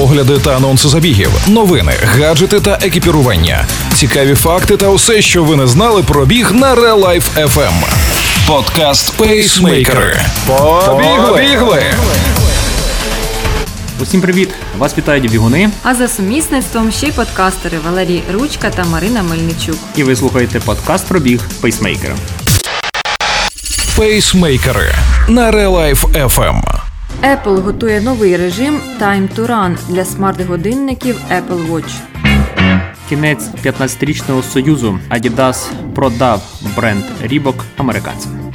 [0.00, 5.66] огляди та анонси забігів, новини, гаджети та екіпірування, цікаві факти та усе, що ви не
[5.66, 7.72] знали про біг на Real Life FM.
[8.46, 10.20] Подкаст Пейсмейкери.
[10.46, 11.82] Побігли!
[14.02, 14.48] Усім привіт!
[14.78, 19.76] Вас вітають бігуни, А за сумісництвом ще й подкастери Валерій Ручка та Марина Мельничук.
[19.96, 22.14] і ви слухаєте подкаст про біг Пейсмейкера.
[23.96, 24.94] Пейсмейкери
[25.28, 26.85] на Real Life FM.
[27.22, 32.00] Apple готує новий режим Time to Run для смарт-годинників Apple Watch.
[33.08, 36.42] Кінець 15-річного союзу Adidas продав
[36.76, 38.45] бренд Рібок американцям.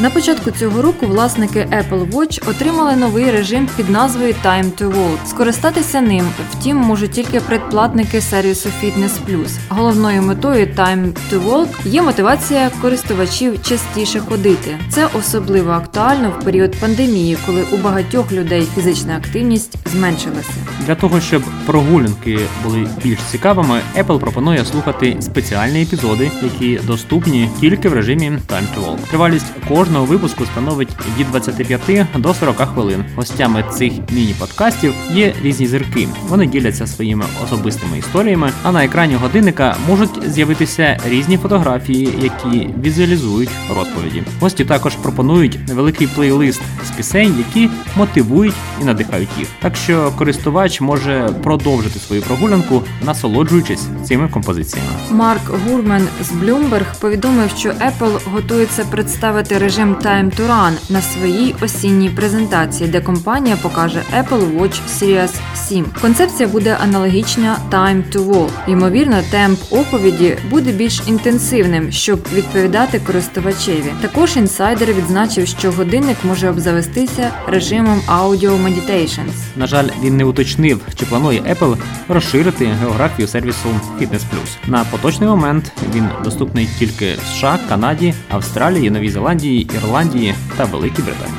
[0.00, 5.26] На початку цього року власники Apple Watch отримали новий режим під назвою Time to Walk.
[5.26, 9.50] Скористатися ним, втім, можуть тільки предплатники сервісу Fitness Plus.
[9.68, 14.78] Головною метою Time to Walk є мотивація користувачів частіше ходити.
[14.90, 20.52] Це особливо актуально в період пандемії, коли у багатьох людей фізична активність зменшилася.
[20.86, 27.88] Для того, щоб прогулянки були більш цікавими, Apple пропонує слухати спеціальні епізоди, які доступні тільки
[27.88, 28.98] в режимі Time to Walk.
[29.08, 30.88] Тривалість кожного випуску становить
[31.18, 33.04] від 25 до 40 хвилин.
[33.16, 36.08] Гостями цих міні-подкастів є різні зірки.
[36.28, 43.50] Вони діляться своїми особистими історіями, а на екрані годинника можуть з'явитися різні фотографії, які візуалізують
[43.76, 44.22] розповіді.
[44.40, 49.48] Гості також пропонують невеликий плейлист з пісень, які мотивують і надихають їх.
[49.62, 54.90] Так що користувач може продовжити свою прогулянку, насолоджуючись цими композиціями.
[55.10, 61.54] Марк Гурмен з Bloomberg повідомив, що Apple готується представити режим Time to Run на своїй
[61.60, 65.86] осінній презентації, де компанія покаже Apple Watch Series 7.
[66.00, 68.50] Концепція буде аналогічна Time to Walk.
[68.68, 73.92] Ймовірно, темп оповіді буде більш інтенсивним, щоб відповідати користувачеві.
[74.00, 79.34] Також інсайдер відзначив, що годинник може обзавестися режимом Audio Meditations.
[79.56, 81.76] На жаль, він не уточнив, чи планує Apple
[82.08, 83.68] розширити географію сервісу
[84.00, 84.56] Fitness Plus.
[84.66, 91.02] На поточний момент він доступний тільки в США, Канаді, Австралії, Новій Зеландії, Ірландії та Великій
[91.02, 91.36] Британії.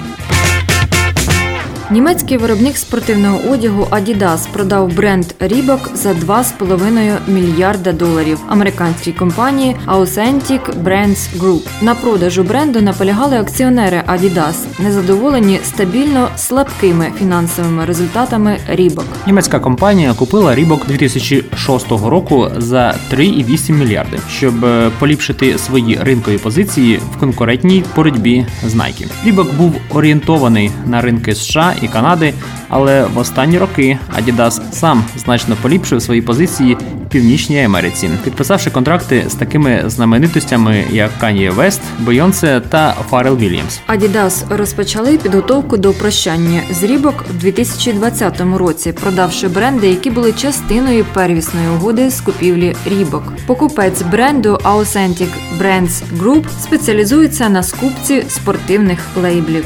[1.91, 10.83] Німецький виробник спортивного одягу Adidas продав бренд Reebok за 2,5 мільярда доларів американській компанії Authentic
[10.83, 11.67] Brands Group.
[11.81, 19.05] На продажу бренду наполягали акціонери Adidas, незадоволені стабільно слабкими фінансовими результатами Reebok.
[19.27, 26.99] Німецька компанія купила Reebok 2006 року за 3,8 мільярди, щоб е, поліпшити свої ринкові позиції
[27.15, 29.07] в конкурентній боротьбі з Nike.
[29.25, 32.33] Reebok був орієнтований на ринки США і Канади,
[32.69, 39.25] але в останні роки Adidas сам значно поліпшив свої позиції в Північній Америці, підписавши контракти
[39.29, 43.79] з такими знаменитостями, як Kanye West, Beyoncé та Pharrell Williams.
[43.87, 51.05] Adidas розпочали підготовку до прощання з Reebok в 2020 році, продавши бренди, які були частиною
[51.13, 53.21] первісної угоди з купівлі Reebok.
[53.45, 59.65] Покупець бренду Authentic Brands Group спеціалізується на скупці спортивних лейблів.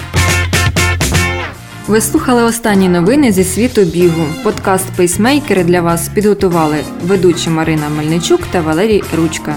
[1.87, 4.25] Ви слухали останні новини зі світу бігу.
[4.43, 9.55] Подкаст Пейсмейкери для вас підготували ведучі Марина Мельничук та Валерій Ручка.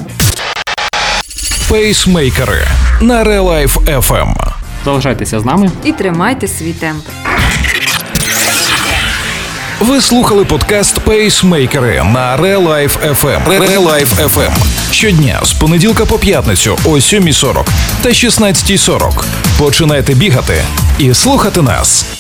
[1.69, 2.66] Пейсмейкери
[3.00, 4.34] на Real Life FM.
[4.84, 5.71] Залишайтеся з нами.
[5.84, 7.05] І тримайте свій темп.
[9.81, 13.45] Ви слухали подкаст Пейсмейкери на Real Life FM.
[13.47, 14.53] Real Life FM.
[14.91, 17.66] Щодня з понеділка по п'ятницю о 7.40
[18.03, 19.25] та 16.40.
[19.59, 20.62] Починайте бігати
[20.99, 22.18] і слухати нас.